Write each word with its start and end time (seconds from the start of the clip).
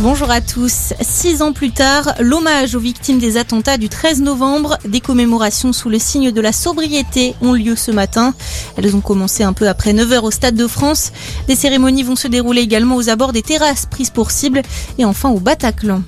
Bonjour 0.00 0.30
à 0.30 0.40
tous. 0.40 0.92
Six 1.00 1.42
ans 1.42 1.52
plus 1.52 1.72
tard, 1.72 2.14
l'hommage 2.20 2.76
aux 2.76 2.80
victimes 2.80 3.18
des 3.18 3.36
attentats 3.36 3.78
du 3.78 3.88
13 3.88 4.22
novembre, 4.22 4.78
des 4.84 5.00
commémorations 5.00 5.72
sous 5.72 5.88
le 5.88 5.98
signe 5.98 6.30
de 6.30 6.40
la 6.40 6.52
sobriété 6.52 7.34
ont 7.42 7.52
lieu 7.52 7.74
ce 7.74 7.90
matin. 7.90 8.32
Elles 8.76 8.94
ont 8.94 9.00
commencé 9.00 9.42
un 9.42 9.52
peu 9.52 9.68
après 9.68 9.92
9h 9.92 10.20
au 10.20 10.30
Stade 10.30 10.54
de 10.54 10.68
France. 10.68 11.10
Des 11.48 11.56
cérémonies 11.56 12.04
vont 12.04 12.14
se 12.14 12.28
dérouler 12.28 12.60
également 12.60 12.94
aux 12.94 13.08
abords 13.08 13.32
des 13.32 13.42
terrasses 13.42 13.86
prises 13.86 14.10
pour 14.10 14.30
cible 14.30 14.62
et 14.98 15.04
enfin 15.04 15.30
au 15.30 15.40
Bataclan. 15.40 16.02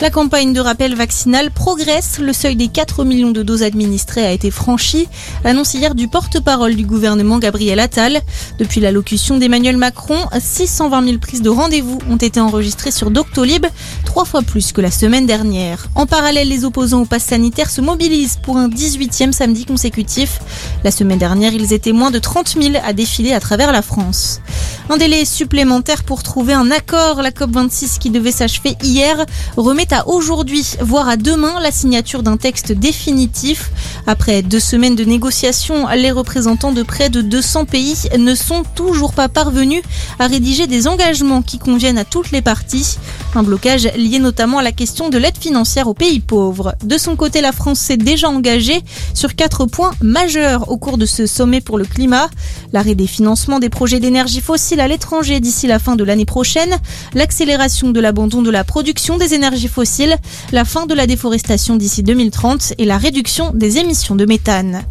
La 0.00 0.10
campagne 0.10 0.52
de 0.52 0.60
rappel 0.60 0.94
vaccinal 0.94 1.50
progresse. 1.50 2.18
Le 2.20 2.32
seuil 2.32 2.54
des 2.54 2.68
4 2.68 3.04
millions 3.04 3.32
de 3.32 3.42
doses 3.42 3.64
administrées 3.64 4.24
a 4.24 4.30
été 4.30 4.52
franchi. 4.52 5.08
Annonce 5.44 5.74
hier 5.74 5.96
du 5.96 6.06
porte-parole 6.06 6.76
du 6.76 6.84
gouvernement 6.84 7.40
Gabriel 7.40 7.80
Attal. 7.80 8.20
Depuis 8.60 8.80
l'allocution 8.80 9.38
d'Emmanuel 9.38 9.78
Macron, 9.78 10.18
620 10.38 11.04
000 11.06 11.18
prises 11.18 11.42
de 11.42 11.50
rendez-vous 11.50 11.98
ont 12.08 12.16
été 12.16 12.38
enregistrées 12.38 12.92
sur 12.92 13.10
Doctor 13.10 13.31
Doctolib, 13.32 13.64
trois 14.04 14.26
fois 14.26 14.42
plus 14.42 14.72
que 14.72 14.82
la 14.82 14.90
semaine 14.90 15.24
dernière. 15.24 15.86
En 15.94 16.04
parallèle, 16.04 16.50
les 16.50 16.66
opposants 16.66 17.00
au 17.00 17.04
pass 17.06 17.24
sanitaire 17.24 17.70
se 17.70 17.80
mobilisent 17.80 18.36
pour 18.36 18.58
un 18.58 18.68
18e 18.68 19.32
samedi 19.32 19.64
consécutif. 19.64 20.40
La 20.84 20.90
semaine 20.90 21.16
dernière, 21.16 21.54
ils 21.54 21.72
étaient 21.72 21.92
moins 21.92 22.10
de 22.10 22.18
30 22.18 22.56
000 22.60 22.74
à 22.84 22.92
défiler 22.92 23.32
à 23.32 23.40
travers 23.40 23.72
la 23.72 23.80
France. 23.80 24.42
Un 24.90 24.98
délai 24.98 25.24
supplémentaire 25.24 26.04
pour 26.04 26.22
trouver 26.22 26.52
un 26.52 26.70
accord. 26.70 27.22
La 27.22 27.30
COP26 27.30 27.98
qui 27.98 28.10
devait 28.10 28.32
s'achever 28.32 28.76
hier 28.82 29.24
remet 29.56 29.90
à 29.94 30.06
aujourd'hui, 30.08 30.66
voire 30.80 31.08
à 31.08 31.16
demain, 31.16 31.58
la 31.62 31.70
signature 31.70 32.22
d'un 32.22 32.36
texte 32.36 32.72
définitif. 32.72 33.70
Après 34.06 34.42
deux 34.42 34.60
semaines 34.60 34.96
de 34.96 35.04
négociations, 35.04 35.88
les 35.88 36.10
représentants 36.10 36.72
de 36.72 36.82
près 36.82 37.08
de 37.08 37.22
200 37.22 37.64
pays 37.64 37.96
ne 38.18 38.34
sont 38.34 38.64
toujours 38.74 39.14
pas 39.14 39.30
parvenus 39.30 39.82
à 40.18 40.26
rédiger 40.26 40.66
des 40.66 40.86
engagements 40.86 41.40
qui 41.40 41.58
conviennent 41.58 41.98
à 41.98 42.04
toutes 42.04 42.30
les 42.30 42.42
parties. 42.42 42.98
Un 43.34 43.42
blocage 43.42 43.88
lié 43.96 44.18
notamment 44.18 44.58
à 44.58 44.62
la 44.62 44.72
question 44.72 45.08
de 45.08 45.16
l'aide 45.16 45.38
financière 45.38 45.88
aux 45.88 45.94
pays 45.94 46.20
pauvres. 46.20 46.74
De 46.84 46.98
son 46.98 47.16
côté, 47.16 47.40
la 47.40 47.52
France 47.52 47.78
s'est 47.78 47.96
déjà 47.96 48.28
engagée 48.28 48.82
sur 49.14 49.34
quatre 49.34 49.64
points 49.64 49.92
majeurs 50.02 50.70
au 50.70 50.76
cours 50.76 50.98
de 50.98 51.06
ce 51.06 51.24
sommet 51.26 51.62
pour 51.62 51.78
le 51.78 51.86
climat. 51.86 52.28
L'arrêt 52.74 52.94
des 52.94 53.06
financements 53.06 53.58
des 53.58 53.70
projets 53.70 54.00
d'énergie 54.00 54.42
fossile 54.42 54.80
à 54.80 54.88
l'étranger 54.88 55.40
d'ici 55.40 55.66
la 55.66 55.78
fin 55.78 55.96
de 55.96 56.04
l'année 56.04 56.26
prochaine, 56.26 56.76
l'accélération 57.14 57.88
de 57.88 58.00
l'abandon 58.00 58.42
de 58.42 58.50
la 58.50 58.64
production 58.64 59.16
des 59.16 59.32
énergies 59.32 59.68
fossiles, 59.68 60.18
la 60.52 60.66
fin 60.66 60.84
de 60.84 60.92
la 60.92 61.06
déforestation 61.06 61.76
d'ici 61.76 62.02
2030 62.02 62.74
et 62.76 62.84
la 62.84 62.98
réduction 62.98 63.52
des 63.54 63.78
émissions 63.78 64.14
de 64.14 64.26
méthane. 64.26 64.84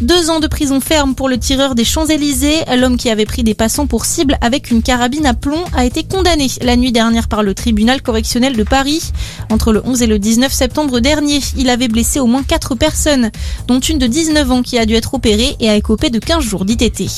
Deux 0.00 0.30
ans 0.30 0.40
de 0.40 0.48
prison 0.48 0.80
ferme 0.80 1.14
pour 1.14 1.28
le 1.28 1.38
tireur 1.38 1.76
des 1.76 1.84
Champs-Élysées. 1.84 2.64
L'homme 2.76 2.96
qui 2.96 3.08
avait 3.08 3.24
pris 3.24 3.44
des 3.44 3.54
passants 3.54 3.86
pour 3.86 4.04
cible 4.04 4.36
avec 4.40 4.72
une 4.72 4.82
carabine 4.82 5.26
à 5.26 5.34
plomb 5.34 5.62
a 5.76 5.84
été 5.84 6.02
condamné 6.02 6.48
la 6.60 6.76
nuit 6.76 6.90
dernière 6.90 7.28
par 7.28 7.44
le 7.44 7.54
tribunal 7.84 8.00
correctionnel 8.00 8.56
de 8.56 8.62
Paris. 8.62 9.12
Entre 9.50 9.70
le 9.70 9.82
11 9.84 10.00
et 10.00 10.06
le 10.06 10.18
19 10.18 10.50
septembre 10.50 11.00
dernier, 11.00 11.40
il 11.58 11.68
avait 11.68 11.88
blessé 11.88 12.18
au 12.18 12.24
moins 12.24 12.42
4 12.42 12.76
personnes, 12.76 13.30
dont 13.66 13.78
une 13.78 13.98
de 13.98 14.06
19 14.06 14.50
ans 14.50 14.62
qui 14.62 14.78
a 14.78 14.86
dû 14.86 14.94
être 14.94 15.12
opérée 15.12 15.54
et 15.60 15.68
a 15.68 15.76
écopé 15.76 16.08
de 16.08 16.18
15 16.18 16.42
jours 16.42 16.64
d'ITT. 16.64 17.10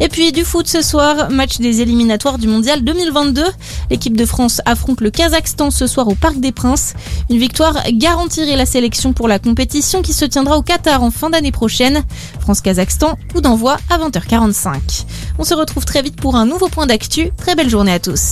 Et 0.00 0.08
puis 0.08 0.30
du 0.32 0.44
foot 0.44 0.66
ce 0.66 0.82
soir, 0.82 1.30
match 1.30 1.56
des 1.58 1.80
éliminatoires 1.80 2.36
du 2.36 2.48
Mondial 2.48 2.84
2022. 2.84 3.44
L'équipe 3.90 4.14
de 4.14 4.26
France 4.26 4.60
affronte 4.66 5.00
le 5.00 5.10
Kazakhstan 5.10 5.70
ce 5.70 5.86
soir 5.86 6.06
au 6.08 6.14
Parc 6.14 6.38
des 6.38 6.52
Princes. 6.52 6.92
Une 7.30 7.38
victoire 7.38 7.82
garantirait 7.92 8.56
la 8.56 8.66
sélection 8.66 9.14
pour 9.14 9.26
la 9.26 9.38
compétition 9.38 10.02
qui 10.02 10.12
se 10.12 10.26
tiendra 10.26 10.58
au 10.58 10.62
Qatar 10.62 11.02
en 11.02 11.10
fin 11.10 11.30
d'année 11.30 11.52
prochaine. 11.52 12.02
France-Kazakhstan, 12.40 13.16
coup 13.32 13.40
d'envoi 13.40 13.78
à 13.88 13.96
20h45. 13.96 15.06
On 15.38 15.44
se 15.44 15.54
retrouve 15.54 15.86
très 15.86 16.02
vite 16.02 16.16
pour 16.16 16.36
un 16.36 16.44
nouveau 16.44 16.68
point 16.68 16.86
d'actu. 16.86 17.30
Très 17.38 17.54
belle 17.54 17.70
journée 17.70 17.92
à 17.92 18.00
tous. 18.00 18.22